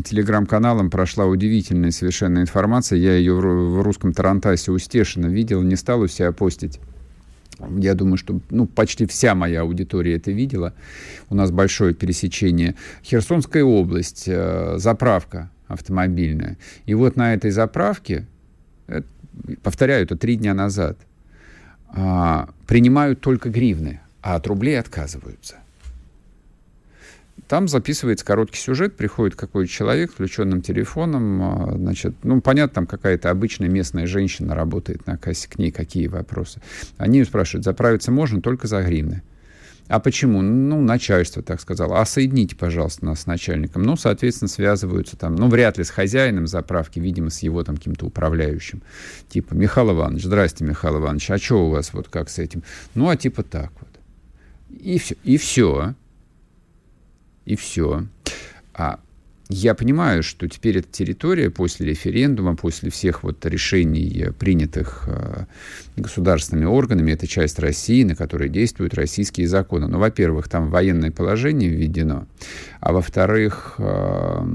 [0.04, 2.98] телеграм-каналам прошла удивительная совершенно информация.
[2.98, 6.80] Я ее в русском Тарантасе у Стешина видел, не стал у себя постить.
[7.78, 10.72] Я думаю, что ну, почти вся моя аудитория это видела.
[11.28, 12.74] У нас большое пересечение.
[13.04, 16.58] Херсонская область, э, заправка автомобильная.
[16.86, 18.26] И вот на этой заправке,
[18.86, 19.06] это,
[19.62, 20.98] повторяю, это три дня назад,
[21.94, 25.56] э, принимают только гривны, а от рублей отказываются.
[27.48, 32.86] Там записывается короткий сюжет, приходит какой-то человек с включенным телефоном, а, значит, ну, понятно, там
[32.86, 36.62] какая-то обычная местная женщина работает на кассе, к ней какие вопросы.
[36.96, 39.22] Они спрашивают, заправиться можно только за гривны.
[39.88, 40.40] А почему?
[40.40, 42.00] Ну, начальство так сказало.
[42.00, 43.82] А соедините, пожалуйста, нас с начальником.
[43.82, 48.06] Ну, соответственно, связываются там, ну, вряд ли с хозяином заправки, видимо, с его там каким-то
[48.06, 48.80] управляющим.
[49.28, 52.62] Типа, Михаил Иванович, здрасте, Михаил Иванович, а что у вас вот как с этим?
[52.94, 53.90] Ну, а типа так вот.
[54.70, 55.16] И все.
[55.24, 55.94] И все
[57.44, 58.06] и все.
[58.74, 59.00] А
[59.48, 65.44] я понимаю, что теперь эта территория после референдума, после всех вот решений, принятых э,
[65.96, 69.88] государственными органами, это часть России, на которой действуют российские законы.
[69.88, 72.26] Ну, во-первых, там военное положение введено,
[72.80, 74.46] а во-вторых, э,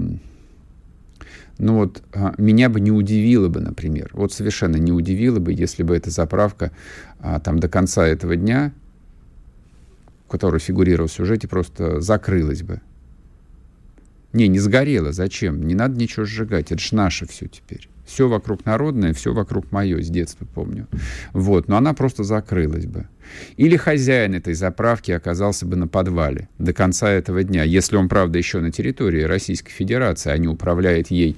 [1.60, 5.84] ну вот э, меня бы не удивило бы, например, вот совершенно не удивило бы, если
[5.84, 6.72] бы эта заправка
[7.20, 8.74] э, там до конца этого дня
[10.30, 12.82] который фигурировал в сюжете, просто закрылась бы.
[14.34, 15.12] Не, не сгорела.
[15.12, 15.66] Зачем?
[15.66, 16.72] Не надо ничего сжигать.
[16.72, 17.90] Это ж наше все теперь.
[18.06, 20.88] Все вокруг народное, все вокруг мое, с детства помню.
[21.34, 23.06] Вот, но она просто закрылась бы.
[23.58, 28.38] Или хозяин этой заправки оказался бы на подвале до конца этого дня, если он, правда,
[28.38, 31.36] еще на территории Российской Федерации, а не управляет ей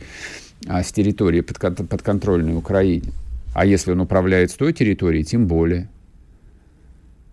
[0.68, 1.58] а, с территории под,
[1.90, 3.14] подконтрольной Украине.
[3.56, 5.90] А если он управляет с той территорией, тем более.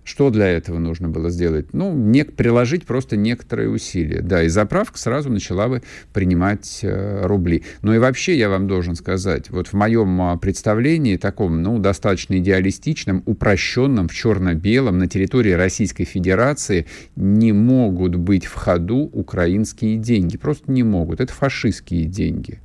[0.07, 1.75] Что для этого нужно было сделать?
[1.75, 4.21] Ну, не, приложить просто некоторые усилия.
[4.23, 7.65] Да, и заправка сразу начала бы принимать э, рубли.
[7.83, 12.39] Ну и вообще, я вам должен сказать, вот в моем а, представлении, таком, ну, достаточно
[12.39, 20.37] идеалистичном, упрощенном, в черно-белом, на территории Российской Федерации не могут быть в ходу украинские деньги.
[20.37, 21.21] Просто не могут.
[21.21, 22.61] Это фашистские деньги.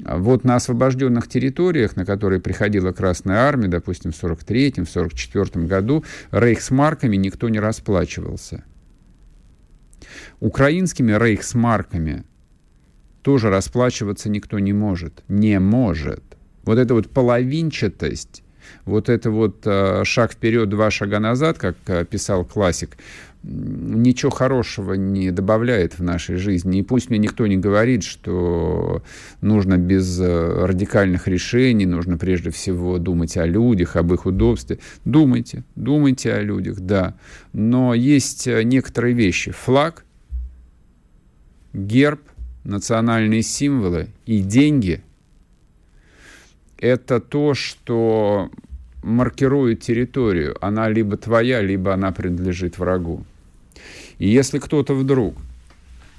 [0.00, 6.04] Вот на освобожденных территориях, на которые приходила Красная Армия, допустим, в 43-м, в 44-м году,
[6.32, 8.64] рейхсмарками никто не расплачивался.
[10.40, 12.24] Украинскими рейхсмарками
[13.22, 15.22] тоже расплачиваться никто не может.
[15.28, 16.22] Не может.
[16.64, 18.42] Вот эта вот половинчатость,
[18.84, 22.96] вот это вот э, шаг вперед, два шага назад, как э, писал классик,
[23.42, 26.78] ничего хорошего не добавляет в нашей жизни.
[26.78, 29.02] И пусть мне никто не говорит, что
[29.40, 34.78] нужно без э, радикальных решений, нужно прежде всего думать о людях, об их удобстве.
[35.04, 37.14] Думайте, думайте о людях, да.
[37.52, 39.50] Но есть некоторые вещи.
[39.50, 40.04] Флаг,
[41.72, 42.20] герб,
[42.64, 45.02] национальные символы и деньги–
[46.82, 48.50] это то, что
[49.04, 50.56] маркирует территорию.
[50.60, 53.24] Она либо твоя, либо она принадлежит врагу.
[54.22, 55.34] И если кто-то вдруг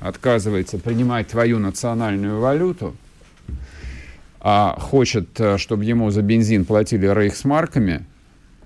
[0.01, 2.97] отказывается принимать твою национальную валюту,
[4.41, 8.05] а хочет, э, чтобы ему за бензин платили рейхсмарками,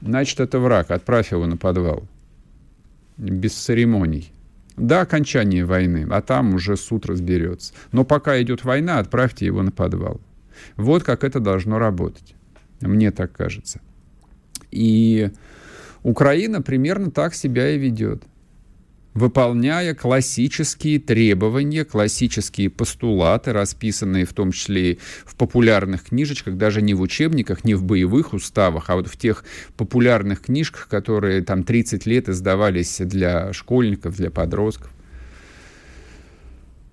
[0.02, 0.90] значит, это враг.
[0.90, 2.08] Отправь его на подвал.
[3.18, 4.32] Без церемоний.
[4.76, 7.76] До окончания войны, а там уже суд разберется.
[7.92, 10.20] Но пока идет война, отправьте его на подвал.
[10.78, 12.34] Вот как это должно работать.
[12.82, 13.82] Мне так кажется.
[14.72, 15.30] И
[16.02, 18.24] Украина примерно так себя и ведет
[19.18, 26.94] выполняя классические требования, классические постулаты, расписанные в том числе и в популярных книжечках, даже не
[26.94, 29.44] в учебниках, не в боевых уставах, а вот в тех
[29.76, 34.92] популярных книжках, которые там 30 лет издавались для школьников, для подростков.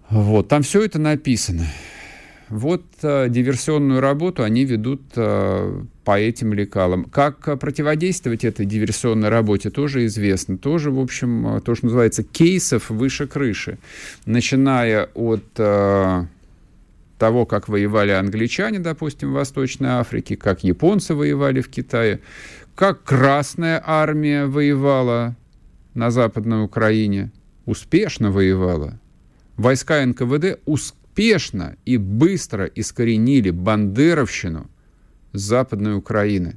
[0.08, 1.66] Вот, там все это написано.
[2.48, 7.04] Вот э, диверсионную работу они ведут э, по этим лекалам.
[7.04, 10.58] Как э, противодействовать этой диверсионной работе, тоже известно.
[10.58, 13.78] Тоже, в общем, э, то, что называется кейсов выше крыши.
[14.26, 16.26] Начиная от э,
[17.18, 22.20] того, как воевали англичане, допустим, в Восточной Африке, как японцы воевали в Китае,
[22.74, 25.36] как Красная Армия воевала
[25.94, 27.30] на Западной Украине,
[27.64, 28.98] успешно воевала.
[29.56, 34.68] Войска НКВД успешно и быстро искоренили бандеровщину
[35.34, 36.56] Западной Украины.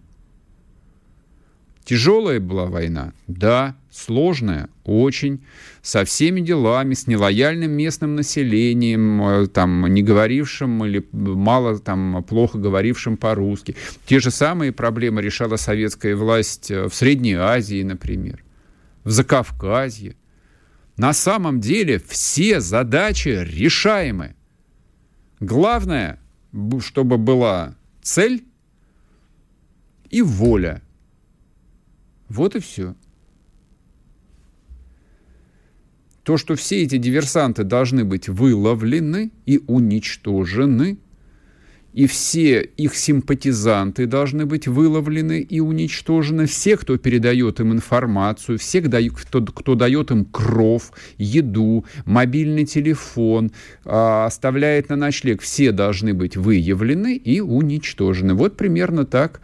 [1.84, 3.13] Тяжелая была война?
[3.28, 5.42] Да, сложная, очень,
[5.82, 12.58] со всеми делами, с нелояльным местным населением, э, там, не говорившим или мало, там, плохо
[12.58, 13.78] говорившим по-русски.
[14.06, 18.44] Те же самые проблемы решала советская власть э, в Средней Азии, например,
[19.06, 20.18] в Закавказье.
[20.98, 24.36] На самом деле все задачи решаемы.
[25.40, 26.20] Главное,
[26.82, 28.44] чтобы была цель
[30.10, 30.82] и воля.
[32.30, 32.96] Вот и все.
[36.24, 40.98] То, что все эти диверсанты должны быть выловлены и уничтожены,
[41.98, 48.82] и все их симпатизанты должны быть выловлены и уничтожены, все, кто передает им информацию, все,
[48.82, 53.52] кто, дает им кров, еду, мобильный телефон,
[53.84, 58.36] э, оставляет на ночлег, все должны быть выявлены и уничтожены.
[58.36, 59.41] Вот примерно так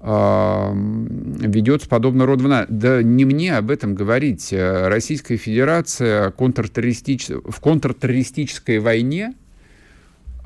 [0.00, 2.66] ведется подобного рода война.
[2.68, 4.52] Да не мне об этом говорить.
[4.52, 7.28] Российская Федерация контртеррористич...
[7.28, 9.34] в контртеррористической войне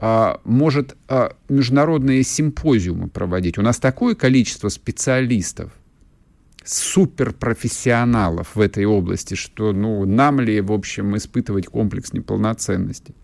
[0.01, 3.59] а, может а, международные симпозиумы проводить.
[3.59, 5.73] У нас такое количество специалистов,
[6.65, 13.15] суперпрофессионалов в этой области, что ну, нам ли, в общем, испытывать комплекс неполноценности.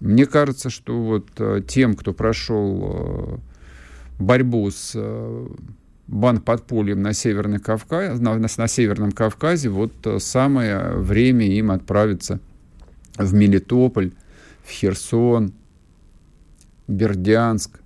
[0.00, 3.40] Мне кажется, что вот а, тем, кто прошел
[4.18, 4.96] борьбу с
[6.06, 12.40] банподпольем на, Северный Кавказ, на, на Северном Кавказе, вот самое время им отправиться
[13.16, 14.12] в Мелитополь,
[14.64, 15.52] в Херсон,
[16.86, 17.80] Бердянск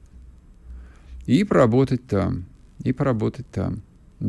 [1.27, 2.45] и поработать там,
[2.83, 3.83] и поработать там.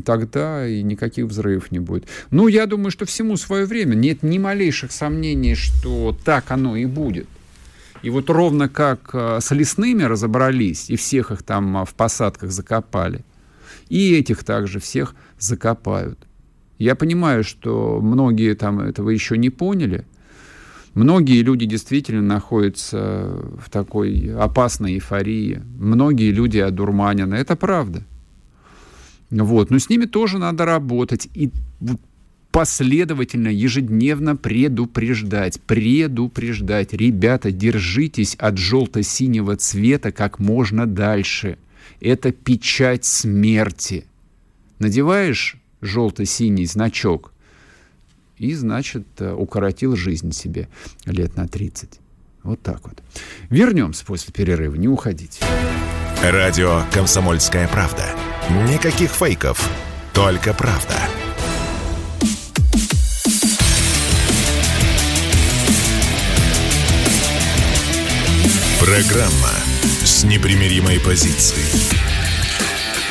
[0.05, 2.05] Тогда и никаких взрывов не будет.
[2.31, 3.93] Ну, я думаю, что всему свое время.
[3.93, 7.27] Нет ни малейших сомнений, что так оно и будет.
[8.03, 12.51] И вот ровно как э, с лесными разобрались, и всех их там э, в посадках
[12.51, 13.23] закопали,
[13.89, 16.19] и этих также всех закопают.
[16.77, 20.05] Я понимаю, что многие там этого еще не поняли–
[20.93, 25.61] Многие люди действительно находятся в такой опасной эйфории.
[25.79, 27.33] Многие люди одурманены.
[27.35, 28.03] Это правда.
[29.31, 29.71] Вот.
[29.71, 31.27] Но с ними тоже надо работать.
[31.33, 31.49] И
[32.53, 36.93] последовательно, ежедневно предупреждать, предупреждать.
[36.93, 41.57] Ребята, держитесь от желто-синего цвета как можно дальше.
[41.99, 44.05] Это печать смерти.
[44.77, 47.33] Надеваешь желто-синий значок,
[48.37, 50.67] и, значит, э, укоротил жизнь себе
[51.05, 51.99] лет на 30.
[52.43, 53.01] Вот так вот.
[53.49, 55.43] Вернемся после перерыва, не уходите.
[56.21, 58.05] Радио «Комсомольская правда».
[58.69, 59.69] Никаких фейков,
[60.13, 61.22] только правда.
[68.83, 69.55] Программа
[70.03, 71.63] с непримиримой позицией.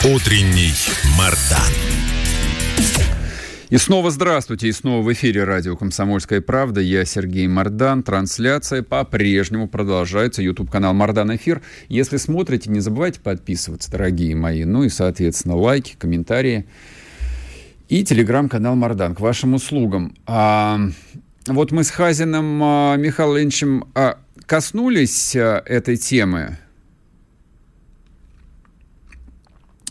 [0.04, 0.74] Утренний
[1.16, 1.72] Мардан.
[3.70, 6.82] И снова здравствуйте, и снова в эфире радио «Комсомольская правда».
[6.82, 8.02] Я Сергей Мордан.
[8.02, 10.42] Трансляция по-прежнему продолжается.
[10.42, 11.62] YouTube-канал «Мордан Эфир».
[11.88, 14.64] Если смотрите, не забывайте подписываться, дорогие мои.
[14.64, 16.66] Ну и, соответственно, лайки, комментарии.
[17.88, 20.14] И телеграм-канал «Мордан» к вашим услугам.
[20.26, 20.78] А,
[21.46, 26.58] вот мы с Хазиным а, Михаилом Ильичем а, коснулись а, этой темы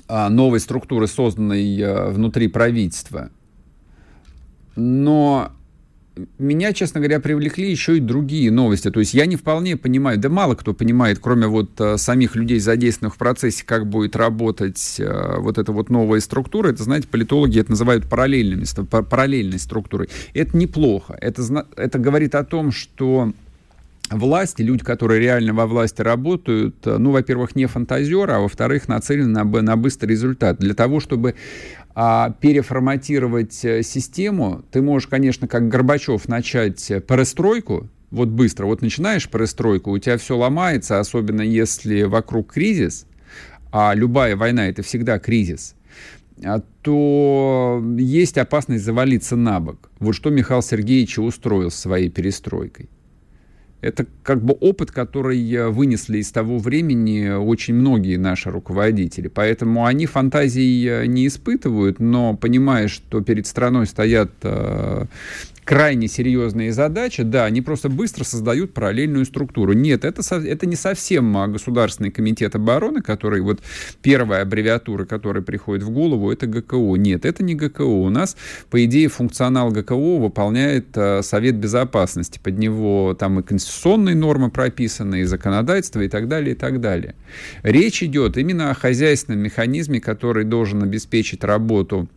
[0.07, 3.29] а, новой структуры, созданной а, внутри правительства–
[4.75, 5.51] но
[6.37, 8.91] меня, честно говоря, привлекли еще и другие новости.
[8.91, 12.59] То есть я не вполне понимаю, да мало кто понимает, кроме вот а, самих людей,
[12.59, 16.69] задействованных в процессе, как будет работать вот эта вот новая структура.
[16.69, 20.09] Это, знаете, политологи это называют параллельными, параллельной структурой.
[20.33, 21.17] Это неплохо.
[21.19, 23.33] Это, это говорит о том, что
[24.11, 29.43] власти, люди, которые реально во власти работают, ну, во-первых, не фантазеры, а во-вторых, нацелены на,
[29.43, 30.59] на быстрый результат.
[30.59, 31.35] Для того, чтобы
[31.93, 38.81] а переформатировать э, систему, ты можешь, конечно, как Горбачев, начать э, перестройку, вот быстро, вот
[38.81, 43.05] начинаешь перестройку, у тебя все ломается, особенно если вокруг кризис,
[43.73, 45.75] а любая война это всегда кризис,
[46.43, 49.91] а то есть опасность завалиться на бок.
[49.99, 52.89] Вот что Михаил Сергеевич устроил своей перестройкой.
[53.81, 59.27] Это как бы опыт, который э, вынесли из того времени очень многие наши руководители.
[59.27, 65.05] Поэтому они фантазий э, не испытывают, но понимая, что перед страной стоят э,
[65.63, 69.73] крайне серьезные задачи, да, они просто быстро создают параллельную структуру.
[69.73, 73.59] Нет, это, это не совсем а, Государственный комитет обороны, который вот
[74.01, 76.95] первая аббревиатура, которая приходит в голову, это ГКО.
[76.95, 77.83] Нет, это не ГКО.
[77.83, 78.35] У нас,
[78.69, 82.39] по идее, функционал ГКО выполняет а, Совет Безопасности.
[82.41, 87.15] Под него там и конституционные нормы прописаны, и законодательство, и так далее, и так далее.
[87.63, 92.09] Речь идет именно о хозяйственном механизме, который должен обеспечить работу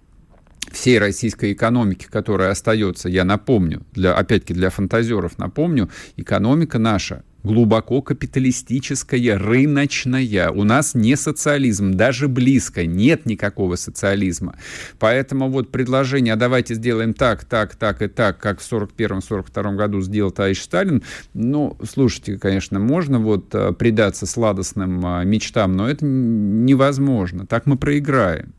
[0.72, 8.02] всей российской экономики, которая остается, я напомню, для, опять-таки для фантазеров напомню, экономика наша глубоко
[8.02, 10.50] капиталистическая, рыночная.
[10.50, 14.56] У нас не социализм, даже близко, нет никакого социализма.
[14.98, 20.00] Поэтому вот предложение, а давайте сделаем так, так, так и так, как в 41-42 году
[20.00, 21.02] сделал товарищ Сталин,
[21.34, 27.46] ну, слушайте, конечно, можно вот э, предаться сладостным э, мечтам, но это невозможно.
[27.46, 28.54] Так мы проиграем.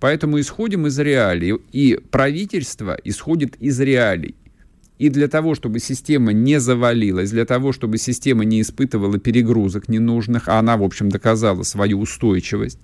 [0.00, 1.56] Поэтому исходим из реалий.
[1.72, 4.34] И правительство исходит из реалий.
[4.98, 10.48] И для того, чтобы система не завалилась, для того, чтобы система не испытывала перегрузок ненужных,
[10.48, 12.80] а она, в общем, доказала свою устойчивость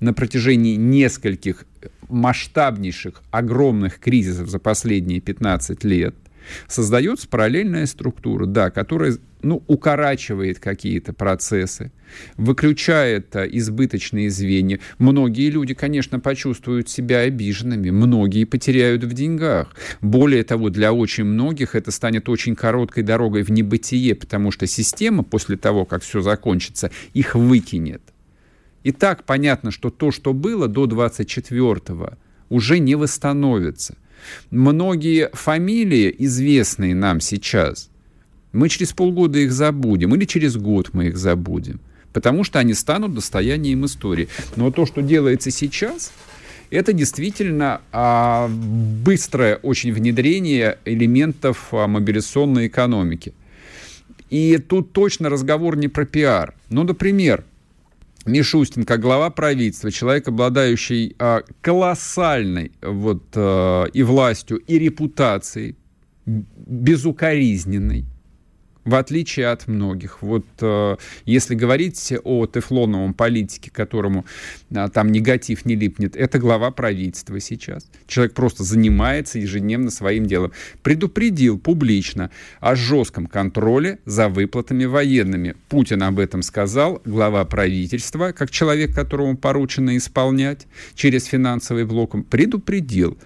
[0.00, 1.66] на протяжении нескольких
[2.08, 6.14] масштабнейших, огромных кризисов за последние 15 лет–
[6.66, 11.92] Создается параллельная структура, да, которая ну, укорачивает какие-то процессы,
[12.36, 14.80] выключает а, избыточные звенья.
[14.98, 19.74] Многие люди, конечно, почувствуют себя обиженными, многие потеряют в деньгах.
[20.00, 25.22] Более того, для очень многих это станет очень короткой дорогой в небытие, потому что система
[25.22, 28.02] после того, как все закончится, их выкинет.
[28.82, 32.14] И так понятно, что то, что было до 24-го,
[32.48, 33.96] уже не восстановится–
[34.50, 37.90] Многие фамилии, известные нам сейчас,
[38.58, 41.80] мы через полгода их забудем, или через год мы их забудем,
[42.12, 44.28] потому что они станут достоянием истории.
[44.56, 46.12] Но то, что делается сейчас,
[46.70, 53.32] это действительно а, быстрое очень внедрение элементов а, мобилизационной экономики.
[54.28, 56.54] И тут точно разговор не про пиар.
[56.68, 57.44] Ну, например,
[58.26, 65.76] Мишустин, как глава правительства, человек, обладающий а, колоссальной вот, а, и властью, и репутацией,
[66.26, 68.04] безукоризненной,
[68.88, 70.22] в отличие от многих.
[70.22, 74.24] Вот э, если говорить о тефлоновом политике, которому
[74.70, 77.86] э, там негатив не липнет, это глава правительства сейчас.
[78.06, 80.52] Человек просто занимается ежедневно своим делом.
[80.82, 82.30] Предупредил публично
[82.60, 85.54] о жестком контроле за выплатами военными.
[85.68, 93.18] Путин об этом сказал, глава правительства, как человек, которому поручено исполнять через финансовый блок, предупредил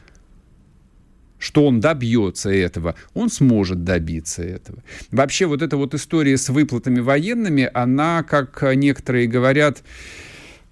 [1.42, 4.82] что он добьется этого, он сможет добиться этого.
[5.10, 9.82] Вообще вот эта вот история с выплатами военными, она, как некоторые говорят,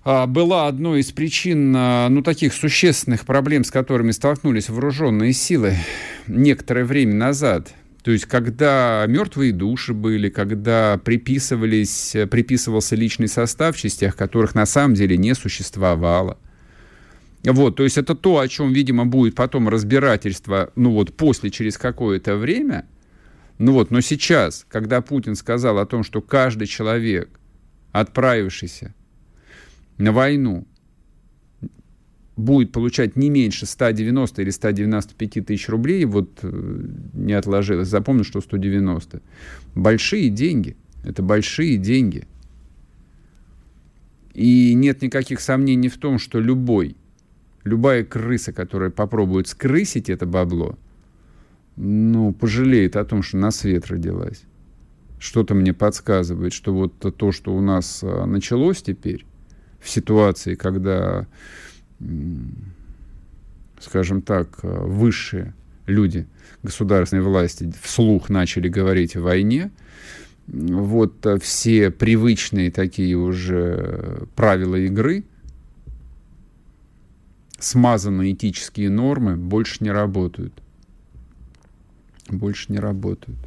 [0.05, 5.75] а, была одной из причин а, ну, таких существенных проблем, с которыми столкнулись вооруженные силы
[6.29, 7.75] некоторое время назад.
[8.05, 14.67] То есть, когда мертвые души были, когда приписывались, приписывался личный состав в частях, которых на
[14.67, 16.39] самом деле не существовало–
[17.45, 21.79] вот, то есть это то, о чем, видимо, будет потом разбирательство, ну вот после, через
[21.79, 22.87] какое-то время.
[23.59, 27.29] Ну вот, но сейчас, когда Путин сказал о том, что каждый человек,
[27.93, 28.95] отправившийся
[29.99, 30.67] на войну,
[32.37, 38.41] будет получать не меньше 190 или 195 тысяч рублей, вот э, не отложилось, запомнил, что
[38.41, 39.21] 190.
[39.75, 40.77] Большие деньги.
[41.05, 42.27] Это большие деньги.
[44.35, 46.97] И нет никаких сомнений в том, что любой,
[47.65, 50.79] любая крыса, которая попробует скрысить это бабло–
[51.83, 54.43] ну, пожалеет о том, что на свет родилась.
[55.19, 59.25] Что-то мне подсказывает, что вот то, что у нас а, началось теперь,
[59.81, 61.27] в ситуации, когда,
[63.81, 65.55] скажем так, а, высшие
[65.87, 66.27] люди
[66.63, 69.71] государственной власти вслух начали говорить о войне,
[70.49, 75.25] вот а, все привычные такие уже правила игры,
[77.61, 80.61] смазанные этические нормы больше не работают
[82.33, 83.39] больше не работают.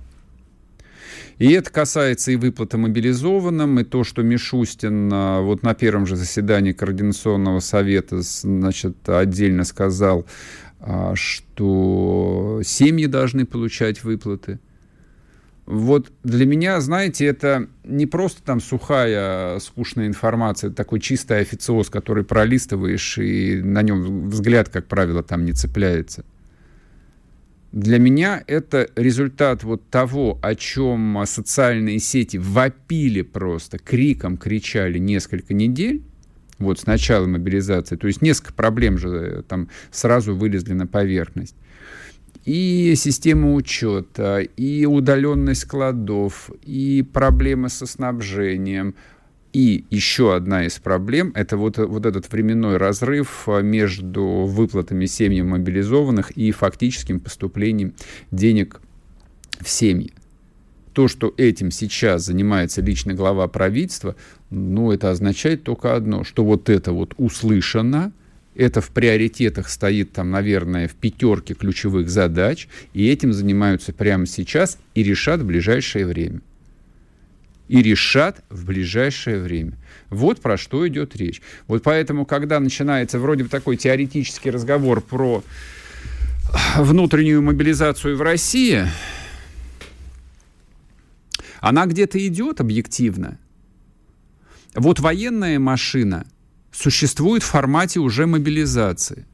[1.38, 6.16] И это касается и выплаты мобилизованным, и то, что Мишустин а, вот на первом же
[6.16, 10.26] заседании Координационного совета значит, отдельно сказал,
[10.80, 14.60] а, что семьи должны получать выплаты.
[15.66, 22.26] Вот для меня, знаете, это не просто там сухая, скучная информация, такой чистый официоз, который
[22.26, 26.26] пролистываешь, и на нем взгляд, как правило, там не цепляется.
[27.72, 35.54] Для меня это результат вот того, о чем социальные сети вопили просто, криком кричали несколько
[35.54, 36.04] недель,
[36.60, 37.96] вот с начала мобилизации.
[37.96, 41.56] То есть несколько проблем же э, там сразу вылезли на поверхность.
[42.46, 48.96] И система учета, и удаленность складов, и проблемы со снабжением,
[49.54, 55.50] и еще одна из проблем– это вот, вот этот временной разрыв а, между выплатами семьям
[55.50, 57.94] мобилизованных и фактическим поступлением
[58.32, 58.82] денег
[59.62, 60.12] в семьи.
[60.94, 64.16] То, что этим сейчас занимается лично глава правительства,
[64.50, 68.12] ну, это означает только одно, что вот это вот услышано,
[68.56, 74.78] это в приоритетах стоит там, наверное, в пятерке ключевых задач, и этим занимаются прямо сейчас
[74.96, 76.42] и решат в ближайшее время
[77.70, 79.74] и решат в ближайшее время.
[80.10, 81.42] Вот про что идет речь.
[81.68, 85.44] Вот поэтому, когда начинается вроде бы такой теоретический разговор про
[86.78, 88.86] внутреннюю мобилизацию в России,
[91.62, 93.40] она где-то идет объективно.
[94.76, 96.28] Вот военная машина
[96.74, 99.26] существует в формате уже мобилизации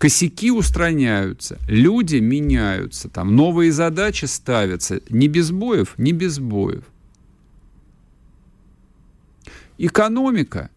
[0.00, 6.84] косяки устраняются, люди меняются, там новые задачи ставятся, не без боев, не без боев.
[9.76, 10.70] Экономика,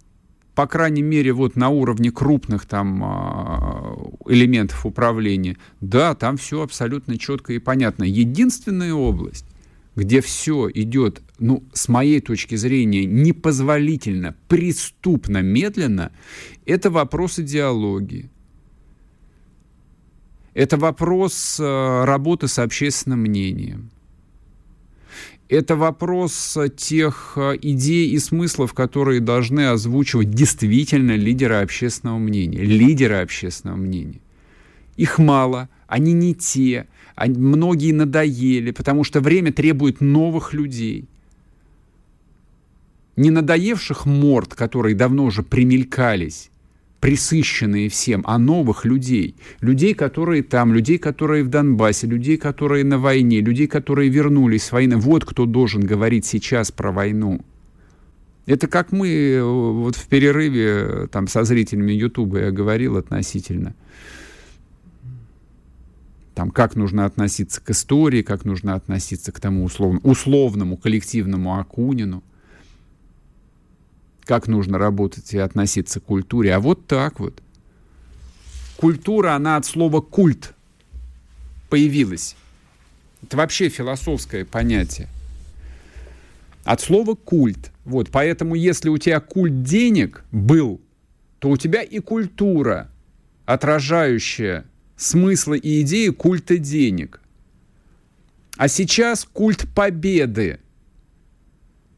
[0.55, 3.95] по крайней мере, вот на уровне крупных там а,
[4.27, 8.03] элементов управления, да, там все абсолютно четко и понятно.
[8.03, 9.45] Единственная область,
[9.95, 16.11] где все идет, ну, с моей точки зрения, непозволительно, преступно медленно,
[16.65, 18.29] это вопрос идеологии.
[20.53, 23.89] Это вопрос э, работы с общественным мнением.
[25.49, 32.63] Это вопрос э, тех э, идей и смыслов, которые должны озвучивать действительно лидеры общественного мнения.
[32.63, 34.21] Лидеры общественного мнения.
[34.95, 41.05] Их мало, они не те, они, многие надоели, потому что время требует новых людей.
[43.15, 46.49] Не надоевших морд, которые давно уже примелькались,
[46.99, 49.35] присыщенные всем, а новых людей.
[49.61, 54.71] Людей, которые там, людей, которые в Донбассе, людей, которые на войне, людей, которые вернулись с
[54.71, 54.97] войны.
[54.97, 57.39] Вот кто должен говорить сейчас про войну.
[58.47, 63.75] Это как мы э, вот в перерыве э, там со зрителями Ютуба я говорил относительно
[66.35, 72.23] там, как нужно относиться к истории, как нужно относиться к тому условно, условному коллективному Акунину
[74.25, 77.41] как нужно работать и относиться к культуре, а вот так вот.
[78.77, 80.53] Культура, она от слова культ
[81.69, 82.35] появилась.
[83.21, 85.07] Это вообще философское понятие.
[86.63, 87.71] От слова культ.
[87.85, 90.81] Вот, поэтому если у тебя культ денег был,
[91.39, 92.89] то у тебя и культура,
[93.45, 94.65] отражающая
[94.95, 97.21] смыслы и идеи культа денег.
[98.57, 100.59] А сейчас культ победы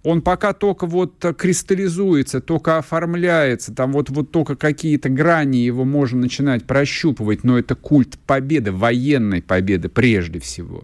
[0.05, 6.21] он пока только вот кристаллизуется, только оформляется, там вот, вот только какие-то грани его можно
[6.21, 10.83] начинать прощупывать, но это культ победы, военной победы прежде всего.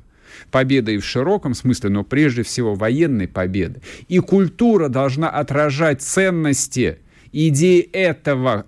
[0.49, 3.81] Победа и в широком смысле, но прежде всего военной победы.
[4.07, 6.97] И культура должна отражать ценности,
[7.31, 8.65] идеи этого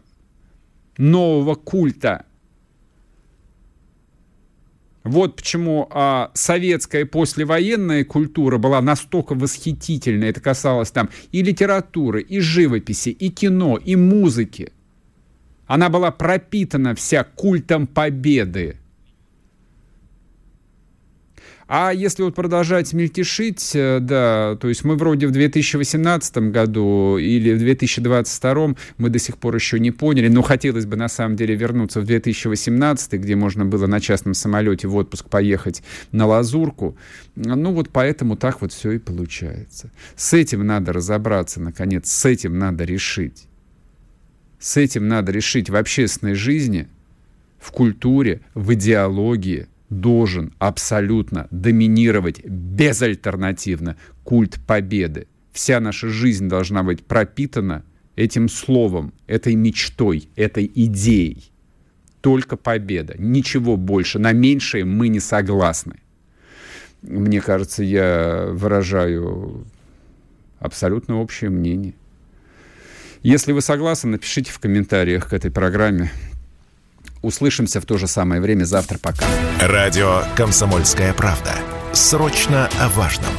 [0.98, 2.26] нового культа.
[5.04, 10.26] Вот почему а, советская послевоенная культура была настолько восхитительна.
[10.26, 14.72] Это касалось там и литературы, и живописи, и кино, и музыки.
[15.68, 18.78] Она была пропитана вся культом победы.
[21.76, 27.52] А если вот продолжать мельтешить, э, да, то есть мы вроде в 2018 году или
[27.52, 31.56] в 2022 мы до сих пор еще не поняли, но хотелось бы на самом деле
[31.56, 36.96] вернуться в 2018, где можно было на частном самолете в отпуск поехать на Лазурку.
[37.36, 39.90] Ну вот поэтому так вот все и получается.
[40.16, 43.48] С этим надо разобраться, наконец, с этим надо решить.
[44.60, 46.88] С этим надо решить в общественной жизни,
[47.58, 55.28] в культуре, в идеологии– должен абсолютно доминировать безальтернативно культ победы.
[55.52, 57.84] Вся наша жизнь должна быть пропитана
[58.16, 61.52] этим словом, этой мечтой, этой идеей.
[62.22, 64.18] Только победа, ничего больше.
[64.18, 65.96] На меньшее мы не согласны.
[67.02, 69.66] Мне кажется, я выражаю
[70.60, 71.96] абсолютно общее мнение.
[73.22, 76.12] Если вы согласны, напишите в комментариях к этой программе.
[77.24, 79.00] Услышимся в то же самое время завтра.
[79.00, 79.26] Пока.
[79.60, 81.56] Радио «Комсомольская правда».
[81.94, 83.32] Срочно о важном.